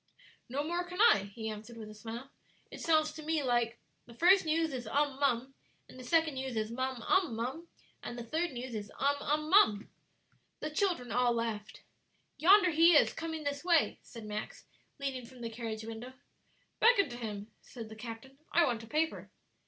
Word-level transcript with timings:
"No 0.49 0.63
more 0.63 0.83
can 0.83 0.99
I," 0.99 1.29
he 1.35 1.47
answered, 1.47 1.77
with 1.77 1.87
a 1.87 1.93
smile; 1.93 2.31
"it 2.71 2.81
sounds 2.81 3.11
to 3.11 3.21
me 3.21 3.43
like 3.43 3.77
'The 4.07 4.15
first 4.15 4.45
news 4.45 4.73
is 4.73 4.87
um 4.87 5.19
mum, 5.19 5.53
and 5.87 5.99
the 5.99 6.03
second 6.03 6.33
news 6.33 6.55
is 6.55 6.71
mum 6.71 7.03
um 7.03 7.35
mum, 7.35 7.67
and 8.01 8.17
the 8.17 8.23
third 8.23 8.51
news 8.51 8.73
is 8.73 8.91
um 8.97 9.17
um 9.19 9.47
mum." 9.51 9.91
The 10.59 10.71
children 10.71 11.11
all 11.11 11.33
laughed. 11.33 11.83
"Yonder 12.39 12.71
he 12.71 12.95
is, 12.95 13.13
coming 13.13 13.43
this 13.43 13.63
way," 13.63 13.99
said 14.01 14.25
Max, 14.25 14.65
leaning 14.97 15.23
from 15.27 15.41
the 15.41 15.51
carriage 15.51 15.83
window. 15.83 16.13
"Beckon 16.79 17.07
to 17.09 17.17
him," 17.17 17.51
said 17.61 17.87
the 17.87 17.95
captain; 17.95 18.39
"I 18.51 18.65
want 18.65 18.81
a 18.83 18.87
paper." 18.87 19.29